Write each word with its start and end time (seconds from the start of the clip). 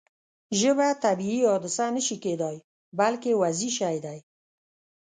ژبه 0.59 0.87
طبیعي 1.05 1.39
حادثه 1.51 1.85
نه 1.95 2.01
شي 2.07 2.17
کېدای 2.25 2.57
بلکې 2.99 3.31
وضعي 3.41 3.69
شی 3.77 3.97
دی. 4.05 4.19